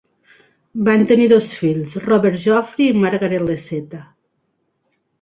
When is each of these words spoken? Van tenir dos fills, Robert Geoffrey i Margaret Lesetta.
Van 0.87 1.05
tenir 1.11 1.27
dos 1.33 1.51
fills, 1.59 1.95
Robert 2.07 2.41
Geoffrey 2.47 2.89
i 2.89 2.99
Margaret 3.05 3.49
Lesetta. 3.49 4.05